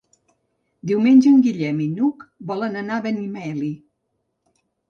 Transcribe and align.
Diumenge 0.91 1.29
en 1.33 1.43
Guillem 1.47 1.83
i 1.85 1.87
n'Hug 1.91 2.25
volen 2.53 2.81
anar 2.85 2.97
a 2.99 3.05
Benimeli. 3.07 3.73